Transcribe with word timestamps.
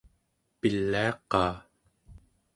piliaqaa 0.59 1.53